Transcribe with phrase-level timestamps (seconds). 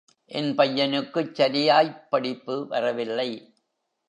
[0.31, 3.29] என் பையனுக்குச் சரியாய்ப் படிப்பு வரவில்லை.